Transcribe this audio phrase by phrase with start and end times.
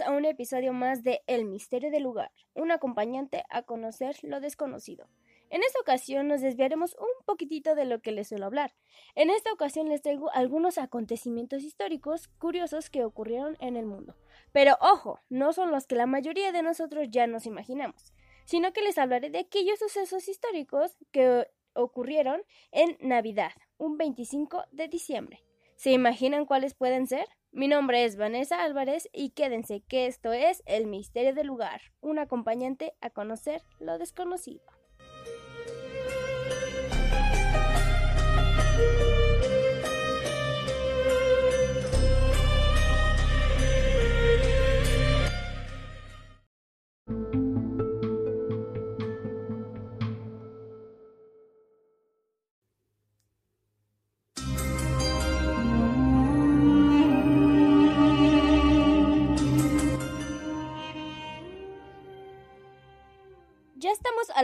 [0.00, 5.10] A un episodio más de El misterio del lugar, un acompañante a conocer lo desconocido.
[5.50, 8.74] En esta ocasión nos desviaremos un poquitito de lo que les suelo hablar.
[9.14, 14.16] En esta ocasión les traigo algunos acontecimientos históricos curiosos que ocurrieron en el mundo.
[14.50, 18.14] Pero ojo, no son los que la mayoría de nosotros ya nos imaginamos,
[18.46, 22.40] sino que les hablaré de aquellos sucesos históricos que ocurrieron
[22.70, 25.44] en Navidad, un 25 de diciembre.
[25.82, 27.26] ¿Se imaginan cuáles pueden ser?
[27.50, 32.20] Mi nombre es Vanessa Álvarez y quédense que esto es El Misterio del Lugar, un
[32.20, 34.62] acompañante a conocer lo desconocido.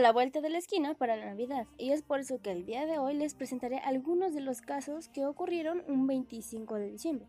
[0.09, 2.87] La vuelta de la esquina para la Navidad y es por eso que el día
[2.87, 7.27] de hoy les presentaré algunos de los casos que ocurrieron un 25 de diciembre.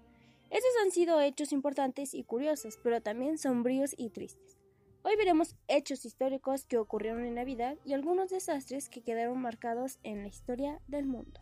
[0.49, 4.57] Estos han sido hechos importantes y curiosos, pero también sombríos y tristes.
[5.03, 10.23] Hoy veremos hechos históricos que ocurrieron en Navidad y algunos desastres que quedaron marcados en
[10.23, 11.39] la historia del mundo.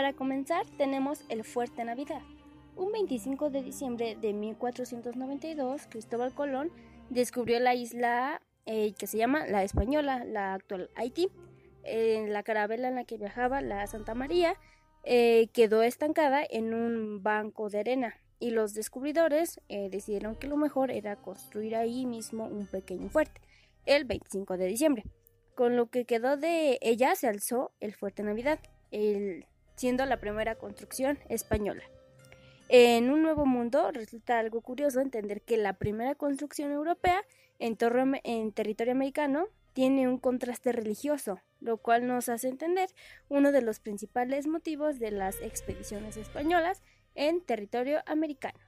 [0.00, 2.22] Para comenzar, tenemos el Fuerte Navidad.
[2.74, 6.70] Un 25 de diciembre de 1492, Cristóbal Colón
[7.10, 11.28] descubrió la isla eh, que se llama La Española, la actual Haití.
[11.82, 14.54] En la carabela en la que viajaba, la Santa María,
[15.04, 20.56] eh, quedó estancada en un banco de arena y los descubridores eh, decidieron que lo
[20.56, 23.42] mejor era construir ahí mismo un pequeño fuerte,
[23.84, 25.04] el 25 de diciembre.
[25.54, 28.60] Con lo que quedó de ella se alzó el Fuerte Navidad,
[28.92, 29.44] el
[29.80, 31.82] siendo la primera construcción española.
[32.68, 37.22] En un nuevo mundo resulta algo curioso entender que la primera construcción europea
[37.58, 37.78] en,
[38.24, 42.90] en, territorio americano tiene un contraste religioso, lo cual nos hace entender
[43.30, 46.82] uno de los principales motivos de las expediciones españolas
[47.14, 48.60] en territorio americano.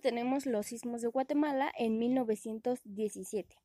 [0.00, 3.56] Tenemos los sismos de Guatemala en 1917.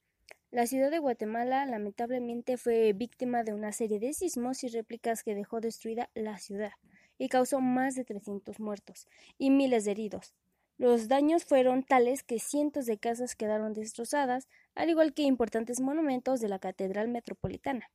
[0.52, 5.36] La ciudad de Guatemala lamentablemente fue víctima de una serie de sismos y réplicas que
[5.36, 6.72] dejó destruida la ciudad
[7.18, 9.08] y causó más de 300 muertos
[9.38, 10.34] y miles de heridos.
[10.78, 16.40] Los daños fueron tales que cientos de casas quedaron destrozadas, al igual que importantes monumentos
[16.40, 17.90] de la Catedral Metropolitana.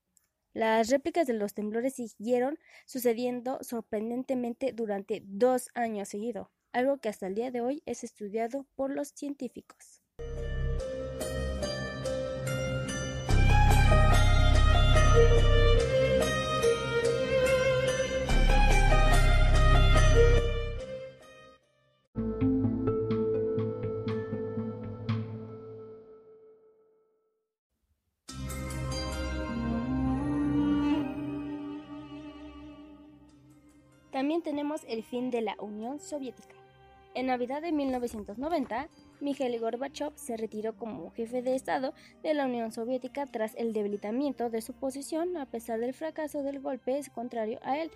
[0.53, 7.27] Las réplicas de los temblores siguieron sucediendo sorprendentemente durante dos años seguidos algo que hasta
[7.27, 10.03] el día de hoy es estudiado por los científicos.
[34.12, 36.62] También tenemos el fin de la Unión Soviética.
[37.14, 38.88] En Navidad de 1990,
[39.20, 41.93] Mikhail Gorbachev se retiró como jefe de Estado
[42.23, 46.61] de la Unión Soviética tras el debilitamiento de su posición a pesar del fracaso del
[46.61, 47.91] golpe contrario a él,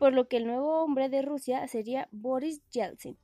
[0.00, 3.16] por lo que el nuevo hombre de Rusia sería Boris Yeltsin.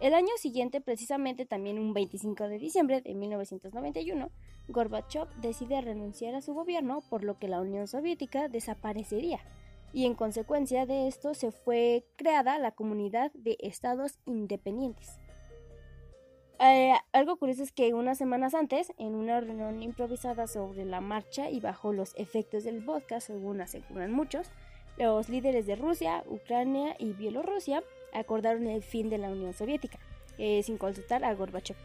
[0.00, 4.30] El año siguiente, precisamente también un 25 de diciembre de 1991,
[4.68, 9.40] Gorbachev decide renunciar a su gobierno, por lo que la Unión Soviética desaparecería
[9.96, 15.18] y en consecuencia de esto se fue creada la comunidad de estados independientes.
[16.60, 21.48] Eh, algo curioso es que unas semanas antes, en una reunión improvisada sobre la marcha
[21.48, 24.50] y bajo los efectos del vodka, según aseguran muchos,
[24.98, 27.82] los líderes de Rusia, Ucrania y Bielorrusia
[28.12, 29.98] acordaron el fin de la Unión Soviética,
[30.36, 31.76] eh, sin consultar a Gorbachev.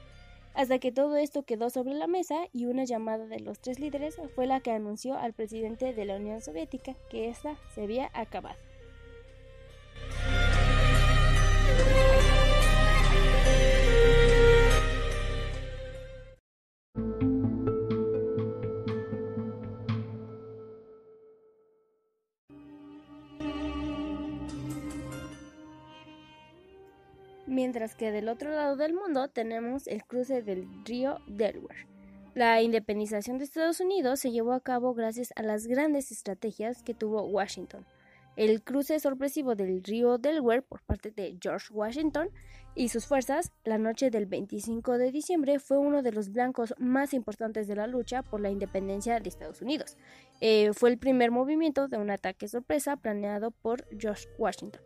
[0.53, 4.18] Hasta que todo esto quedó sobre la mesa y una llamada de los tres líderes
[4.36, 8.70] fue la que anunció al presidente de la Unión Soviética que ésta se había acabado.
[27.71, 31.88] Mientras que del otro lado del mundo tenemos el cruce del río Delaware.
[32.35, 36.94] La independización de Estados Unidos se llevó a cabo gracias a las grandes estrategias que
[36.94, 37.85] tuvo Washington.
[38.35, 42.27] El cruce sorpresivo del río Delaware por parte de George Washington
[42.75, 47.13] y sus fuerzas la noche del 25 de diciembre fue uno de los blancos más
[47.13, 49.95] importantes de la lucha por la independencia de Estados Unidos.
[50.41, 54.81] Eh, fue el primer movimiento de un ataque sorpresa planeado por George Washington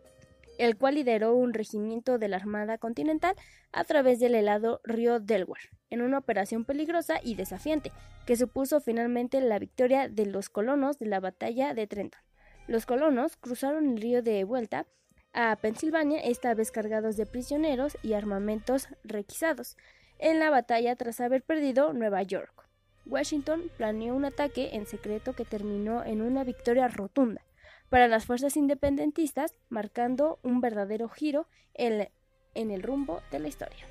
[0.58, 3.34] el cual lideró un regimiento de la Armada Continental
[3.72, 7.92] a través del helado río Delaware, en una operación peligrosa y desafiante,
[8.26, 12.20] que supuso finalmente la victoria de los colonos de la batalla de Trenton.
[12.66, 14.86] Los colonos cruzaron el río de vuelta
[15.32, 19.76] a Pensilvania, esta vez cargados de prisioneros y armamentos requisados,
[20.18, 22.68] en la batalla tras haber perdido Nueva York.
[23.04, 27.42] Washington planeó un ataque en secreto que terminó en una victoria rotunda
[27.88, 32.08] para las fuerzas independentistas, marcando un verdadero giro en,
[32.54, 33.86] el rumbo de la historia.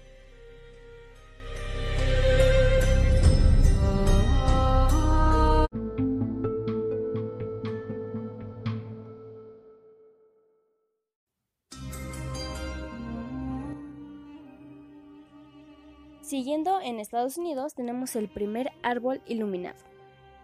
[16.22, 19.95] Siguiendo en Estados Unidos tenemos el primer árbol iluminado.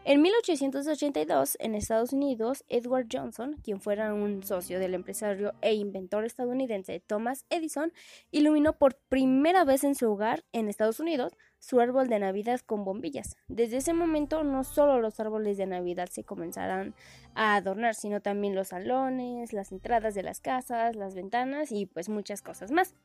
[0.04, 6.26] En 1882, en Estados Unidos, Edward Johnson, quien fuera un socio del empresario e inventor
[6.26, 7.94] estadounidense Thomas Edison,
[8.32, 12.84] iluminó por primera vez en su hogar, en Estados Unidos, su árbol de Navidad con
[12.84, 13.38] bombillas.
[13.48, 16.96] Desde ese momento, no solo los árboles de Navidad se comenzarán
[17.36, 22.10] a adornar, sino también los salones, las entradas de las casas, las ventanas y pues
[22.10, 22.96] muchas cosas más.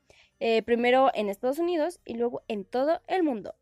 [0.40, 3.54] Eh, primero en Estados Unidos y luego en todo el mundo.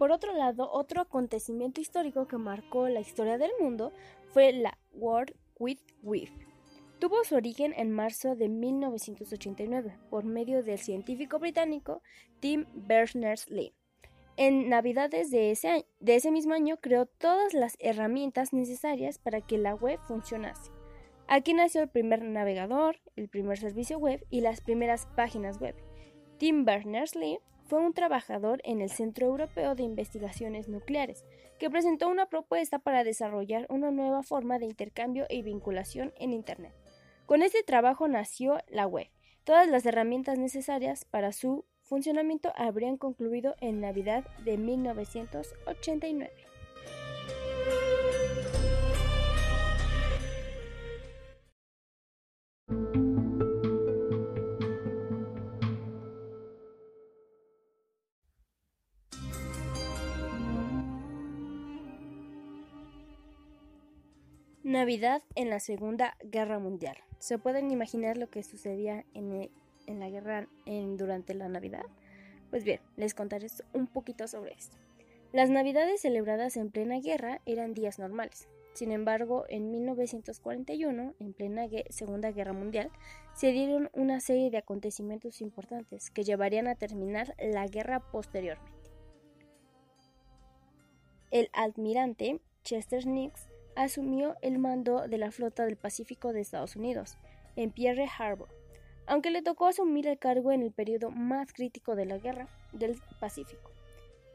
[0.00, 3.92] Por otro lado, otro acontecimiento histórico que marcó la historia del mundo
[4.32, 6.30] fue la World Wide Web.
[6.98, 12.00] Tuvo su origen en marzo de 1989 por medio del científico británico
[12.40, 13.74] Tim Berners-Lee.
[14.36, 19.58] En Navidades de ese, de ese mismo año creó todas las herramientas necesarias para que
[19.58, 20.70] la web funcionase.
[21.28, 25.76] Aquí nació el primer navegador, el primer servicio web y las primeras páginas web.
[26.38, 27.38] Tim Berners-Lee
[27.70, 31.24] fue un trabajador en el Centro Europeo de Investigaciones Nucleares,
[31.60, 36.74] que presentó una propuesta para desarrollar una nueva forma de intercambio y vinculación en Internet.
[37.26, 39.06] Con este trabajo nació la web.
[39.44, 46.30] Todas las herramientas necesarias para su funcionamiento habrían concluido en Navidad de 1989.
[64.62, 66.96] Navidad en la Segunda Guerra Mundial.
[67.18, 69.50] ¿Se pueden imaginar lo que sucedía en,
[69.90, 70.48] e, la guerra
[70.96, 71.84] durante la Navidad?
[72.50, 74.76] Pues bien, les contaré un poquito sobre esto.
[75.32, 78.48] Las Navidades celebradas en plena guerra eran días normales.
[78.72, 82.90] Sin embargo, en 1941, en plena Segunda Guerra Mundial,
[83.34, 88.72] se dieron una serie de acontecimientos importantes que llevarían a terminar la guerra posteriormente.
[91.30, 97.18] El almirante Chester Nix asumió el mando de la flota del Pacífico de Estados Unidos,
[97.56, 98.48] en Pierre Harbor,
[99.10, 102.96] aunque le tocó asumir el cargo en el periodo más crítico de la guerra del
[103.18, 103.72] Pacífico.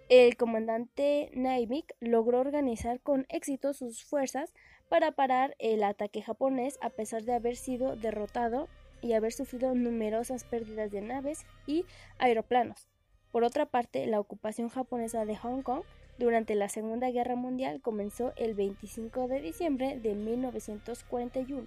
[0.09, 4.53] El comandante Naivik logró organizar con éxito sus fuerzas
[4.89, 8.67] para parar el ataque japonés a pesar de haber sido derrotado
[9.01, 11.85] y haber sufrido numerosas pérdidas de naves y
[12.17, 12.89] aeroplanos.
[13.31, 15.83] Por otra parte, la ocupación japonesa de Hong Kong
[16.19, 21.65] durante la Segunda Guerra Mundial comenzó el 25 de diciembre de 1941,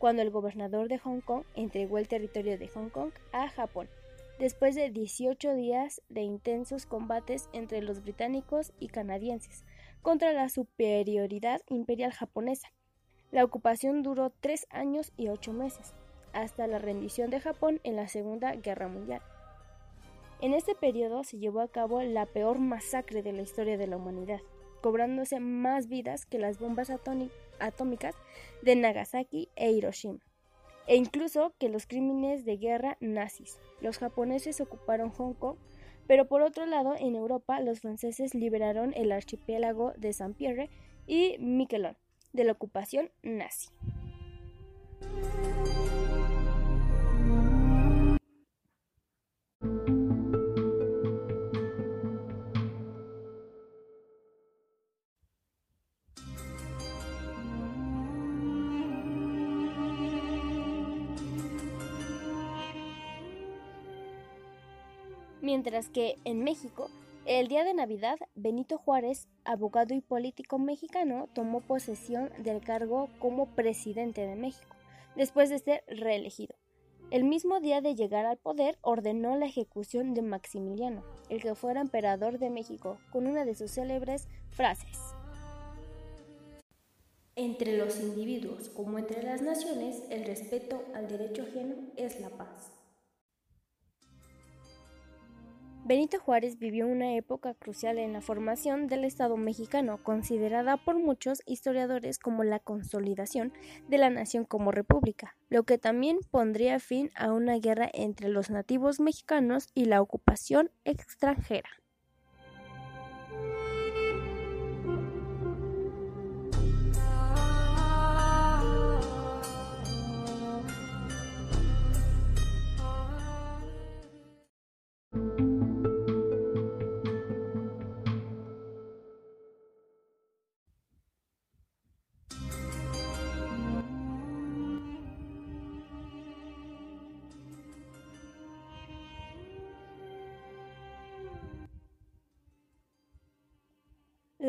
[0.00, 3.86] cuando el gobernador de Hong Kong entregó el territorio de Hong Kong a Japón,
[4.38, 9.62] después de 18 días de intensos combates entre los británicos y canadienses
[10.00, 12.72] contra la superioridad imperial japonesa.
[13.30, 15.92] La ocupación duró tres años y ocho meses,
[16.32, 19.20] hasta la rendición de Japón en la Segunda Guerra Mundial.
[20.40, 23.98] En este periodo se llevó a cabo la peor masacre de la historia de la
[23.98, 24.40] humanidad,
[24.80, 27.49] cobrándose más vidas que las bombas atómicas
[28.62, 30.20] de Nagasaki e Hiroshima,
[30.86, 33.58] e incluso que los crímenes de guerra nazis.
[33.80, 35.56] Los japoneses ocuparon Hong Kong,
[36.06, 40.70] pero por otro lado, en Europa, los franceses liberaron el archipiélago de Saint-Pierre
[41.06, 41.96] y Miquelon
[42.32, 43.68] de la ocupación nazi.
[65.50, 66.88] Mientras que en México,
[67.26, 73.46] el día de Navidad, Benito Juárez, abogado y político mexicano, tomó posesión del cargo como
[73.56, 74.76] presidente de México,
[75.16, 76.54] después de ser reelegido.
[77.10, 81.80] El mismo día de llegar al poder, ordenó la ejecución de Maximiliano, el que fuera
[81.80, 85.00] emperador de México, con una de sus célebres frases.
[87.34, 92.79] Entre los individuos como entre las naciones, el respeto al derecho ajeno es la paz.
[95.90, 101.42] Benito Juárez vivió una época crucial en la formación del Estado mexicano, considerada por muchos
[101.46, 103.52] historiadores como la consolidación
[103.88, 108.50] de la nación como república, lo que también pondría fin a una guerra entre los
[108.50, 111.79] nativos mexicanos y la ocupación extranjera.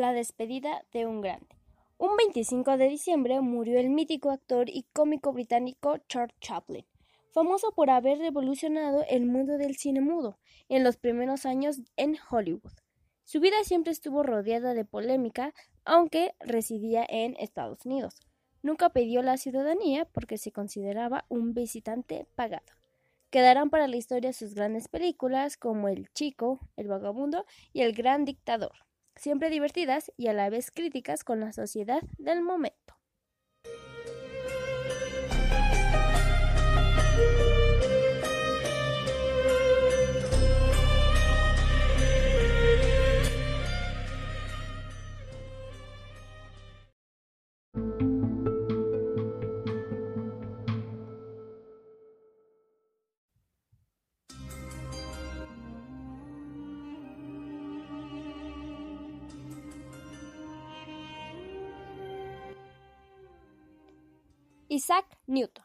[0.02, 1.56] La despedida de un grande.
[2.00, 6.88] Un 25 de diciembre murió el mítico actor y cómico británico Charles Chaplin,
[7.30, 10.40] famoso por haber revolucionado el mundo del cine mudo
[10.70, 12.72] en los primeros años en Hollywood.
[13.26, 15.54] Su vida siempre estuvo rodeada de polémica,
[15.86, 18.22] aunque residía en Estados Unidos.
[18.64, 22.74] Nunca pidió la ciudadanía porque se consideraba un visitante pagado.
[23.30, 28.26] Quedarán para la historia sus grandes películas como El Chico, El Vagabundo y El Gran
[28.26, 28.74] Dictador
[29.16, 33.01] siempre divertidas y a la vez críticas con la sociedad del momento.
[64.82, 65.64] Isaac Newton.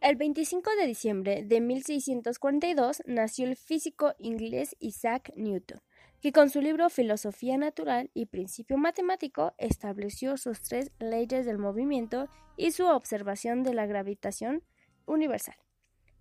[0.00, 5.80] El 25 de diciembre de 1642 nació el físico inglés Isaac Newton,
[6.20, 12.28] que con su libro Filosofía Natural y Principio Matemático estableció sus tres leyes del movimiento
[12.56, 14.64] y su observación de la gravitación
[15.06, 15.54] universal.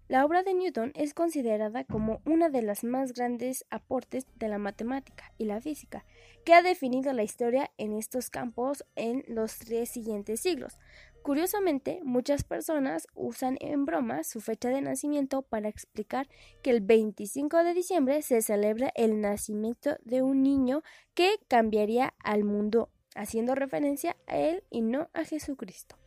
[0.09, 4.57] La obra de Newton es considerada como una de las más grandes aportes de la
[4.57, 6.03] matemática y la física,
[6.43, 10.79] que ha definido la historia en estos campos en los tres siguientes siglos,
[11.21, 16.27] Curiosamente, muchas personas usan en broma su fecha de nacimiento para explicar
[16.61, 20.81] que el 25 de diciembre se celebra el nacimiento de un niño
[21.13, 25.97] que cambiaría al mundo, haciendo referencia a él y no a Jesucristo.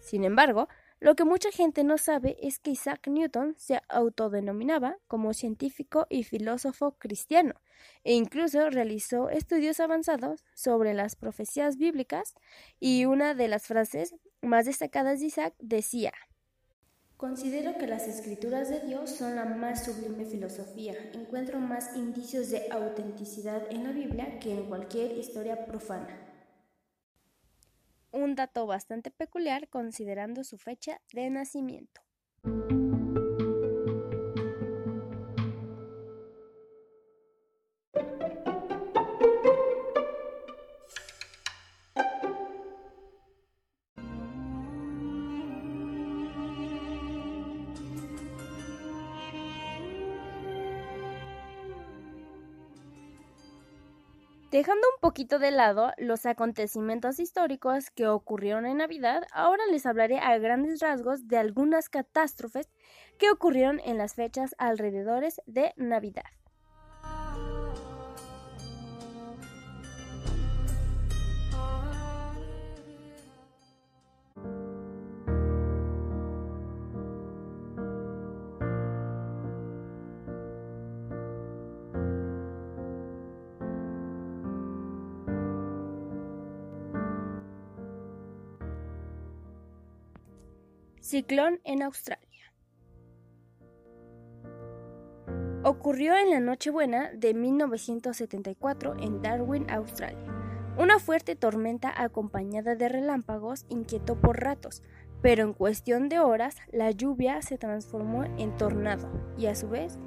[0.00, 0.68] Sin embargo,
[1.00, 6.24] lo que mucha gente no sabe es que Isaac Newton se autodenominaba como científico y
[6.24, 7.54] filósofo cristiano,
[8.04, 12.34] e incluso realizó estudios avanzados sobre las profecías bíblicas,
[12.78, 16.12] y una de las frases más destacadas de Isaac decía
[17.16, 20.94] Considero que las escrituras de Dios son la más sublime filosofía.
[21.12, 26.30] Encuentro más indicios de autenticidad en la Biblia que en cualquier historia profana
[28.12, 32.00] un dato bastante peculiar considerando su fecha de nacimiento.
[54.50, 60.18] Dejando un poquito de lado los acontecimientos históricos que ocurrieron en Navidad, ahora les hablaré
[60.18, 62.68] a grandes rasgos de algunas catástrofes
[63.16, 66.39] que ocurrieron en las fechas alrededores de Navidad.
[91.20, 92.50] Ciclón en Australia.
[95.62, 100.24] Ocurrió en la Nochebuena de 1974 en Darwin, Australia.
[100.78, 104.82] Una fuerte tormenta acompañada de relámpagos inquietó por ratos,
[105.20, 109.98] pero en cuestión de horas la lluvia se transformó en tornado y a su vez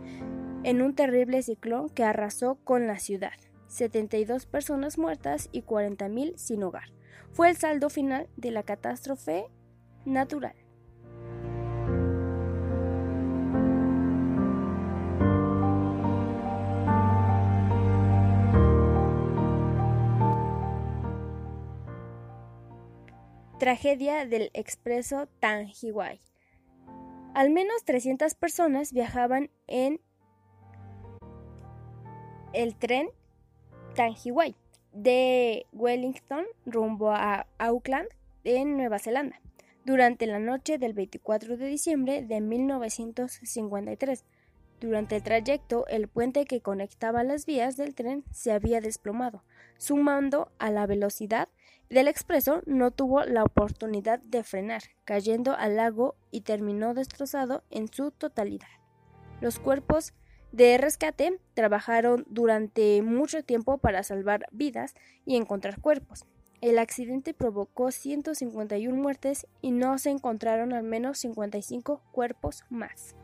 [0.64, 3.38] en un terrible ciclón que arrasó con la ciudad.
[3.68, 6.92] 72 personas muertas y 40.000 sin hogar.
[7.34, 9.46] Fue el saldo final de la catástrofe
[10.06, 10.56] natural.
[23.64, 26.20] Tragedia del expreso Tangiwai.
[27.34, 30.02] Al menos 300 personas viajaban en
[32.52, 33.08] el tren
[33.96, 34.58] Tangiwai
[34.92, 38.10] de Wellington rumbo a Auckland,
[38.44, 39.40] en Nueva Zelanda,
[39.86, 44.26] durante la noche del 24 de diciembre de 1953.
[44.82, 49.46] Durante el trayecto, el puente que conectaba las vías del tren se había desplomado,
[49.78, 51.48] sumando a la velocidad
[51.94, 57.88] del expreso no tuvo la oportunidad de frenar, cayendo al lago y terminó destrozado en
[57.88, 58.68] su totalidad.
[59.42, 60.14] Los cuerpos
[60.52, 64.96] de rescate trabajaron durante mucho tiempo para salvar vidas
[65.26, 66.26] y encontrar cuerpos.
[66.62, 73.16] El accidente provocó 151 muertes y no se encontraron al menos 55 cuerpos más.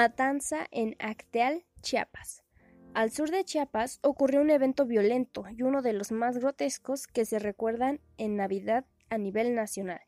[0.00, 2.44] Matanza en Acteal, Chiapas.
[2.94, 7.24] Al sur de Chiapas ocurrió un evento violento y uno de los más grotescos que
[7.24, 10.00] se recuerdan en Navidad a nivel nacional.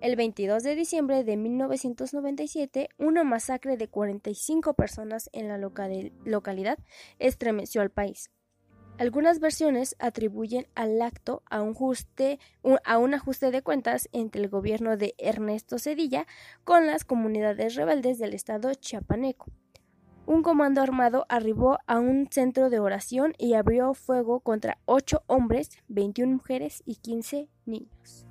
[0.00, 6.78] El 22 de diciembre de 1997, una masacre de 45 personas en la localidad
[7.18, 8.30] estremeció al país.
[8.98, 11.74] Algunas versiones atribuyen al acto a un,
[13.14, 16.26] ajuste de cuentas entre el gobierno de Ernesto Cedilla
[16.64, 19.46] con las comunidades rebeldes del estado chiapaneco.
[20.24, 25.70] Un comando armado arribó a un centro de oración y abrió fuego contra ocho hombres,
[25.88, 28.26] 21 mujeres y 15 niños.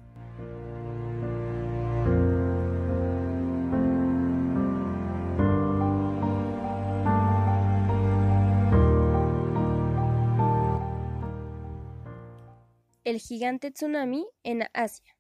[13.12, 15.18] El gigante tsunami en Asia.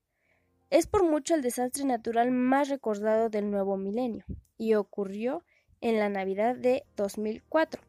[0.70, 4.24] Es por mucho el desastre natural más recordado del nuevo milenio
[4.58, 5.44] y ocurrió
[5.82, 7.82] en la Navidad de 2004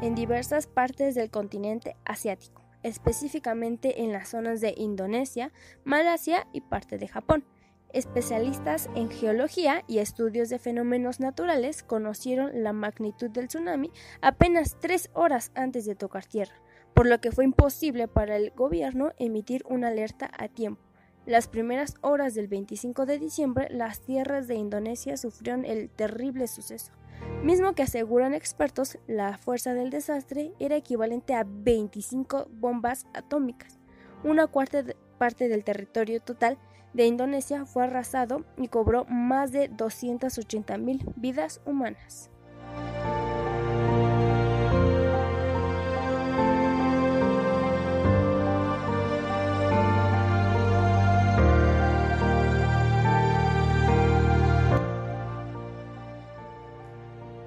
[0.00, 6.96] en diversas partes del continente asiático, específicamente en las zonas de Indonesia, Malasia y parte
[6.96, 7.44] de Japón.
[7.92, 13.90] Especialistas en geología y estudios de fenómenos naturales conocieron la magnitud del tsunami
[14.22, 16.54] apenas tres horas antes de tocar tierra,
[16.94, 20.82] por lo que fue imposible para el gobierno emitir una alerta a tiempo.
[21.26, 26.92] Las primeras horas del 25 de diciembre, las tierras de Indonesia sufrieron el terrible suceso,
[27.42, 33.78] mismo que aseguran expertos la fuerza del desastre era equivalente a 25 bombas atómicas.
[34.24, 34.84] Una cuarta
[35.18, 36.58] parte del territorio total
[36.92, 42.30] de Indonesia fue arrasado y cobró más de 280 mil vidas humanas.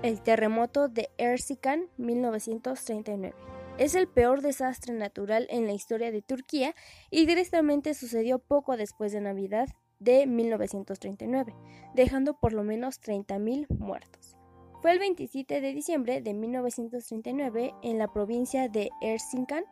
[0.04, 3.34] El terremoto de Erzincan 1939.
[3.78, 6.76] Es el peor desastre natural en la historia de Turquía
[7.10, 11.56] y directamente sucedió poco después de Navidad de 1939,
[11.96, 14.36] dejando por lo menos 30.000 muertos.
[14.82, 19.64] Fue el 27 de diciembre de 1939 en la provincia de Erzincan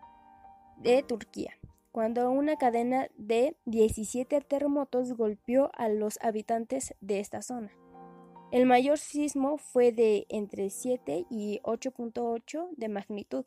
[0.77, 1.59] de Turquía,
[1.91, 7.73] cuando una cadena de 17 terremotos golpeó a los habitantes de esta zona.
[8.51, 13.45] El mayor sismo fue de entre 7 y 8.8 de magnitud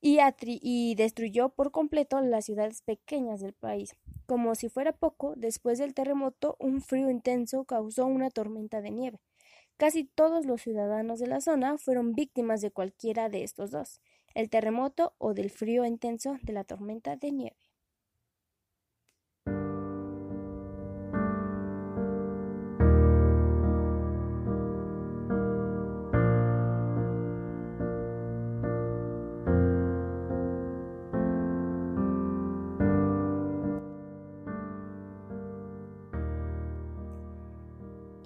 [0.00, 3.96] y, y, destruyó por completo las ciudades pequeñas del país.
[4.26, 9.18] Como si fuera poco, después del terremoto, un frío intenso causó una tormenta de nieve.
[9.76, 14.00] Casi todos los ciudadanos de la zona fueron víctimas de cualquiera de estos dos,
[14.34, 17.56] el terremoto o del frío intenso de la tormenta de nieve.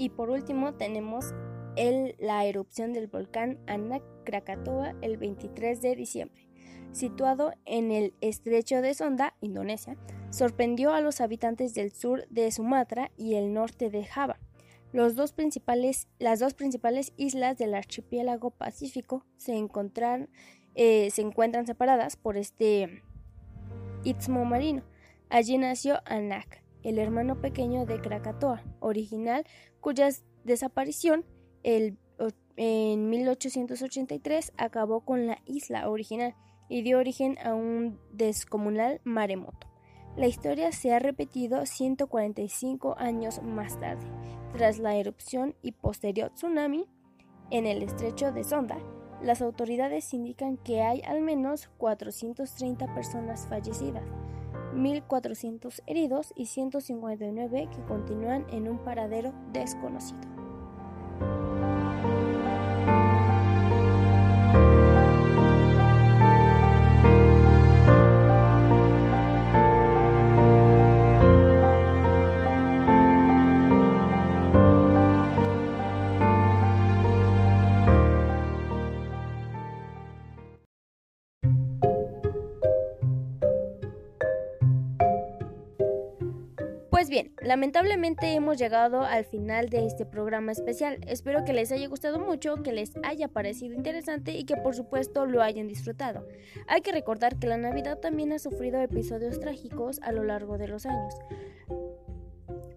[0.02, 1.32] Y por último tenemos
[2.18, 6.48] la erupción del volcán Anak Krakatoa el 23 de diciembre.
[6.90, 9.96] Situado en el estrecho de Sonda, Indonesia,
[10.30, 14.40] sorprendió a los habitantes del sur de Sumatra y el norte de Java.
[14.92, 19.54] Las dos principales islas del archipiélago pacífico se,
[20.74, 23.04] eh, se encuentran separadas por este
[24.02, 24.82] istmo marino.
[25.30, 29.45] Allí nació Anak, el hermano pequeño de Krakatoa, original,
[29.81, 30.09] cuya
[30.45, 31.25] desaparición
[31.62, 36.35] en 1883 acabó con la isla original
[36.68, 39.68] y dio origen a un descomunal maremoto.
[40.16, 44.05] La historia se ha repetido 145 años más tarde,
[44.53, 46.87] tras la erupción y posterior tsunami
[47.51, 48.79] en el estrecho de Sonda.
[49.23, 54.05] Las autoridades indican que hay al menos 430 personas fallecidas,
[54.74, 60.32] 1.400 heridos y 159 que continúan en un paradero desconocido.
[87.02, 91.00] Pues bien, lamentablemente hemos llegado al final de este programa especial.
[91.08, 95.26] Espero que les haya gustado mucho, que les haya parecido interesante y que por supuesto
[95.26, 96.24] lo hayan disfrutado.
[96.68, 100.68] Hay que recordar que la Navidad también ha sufrido episodios trágicos a lo largo de
[100.68, 101.16] los años.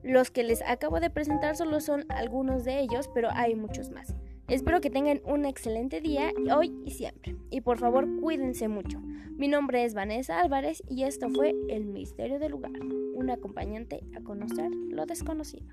[0.01, 4.15] Los que les acabo de presentar solo son algunos de ellos, pero hay muchos más.
[4.47, 7.35] Espero que tengan un excelente día hoy y siempre.
[7.51, 9.04] Y por favor, cuídense mucho.
[9.37, 12.71] Mi nombre es Vanessa Álvarez y esto fue El Misterio del Lugar,
[13.15, 15.67] un acompañante a conocer lo desconocido.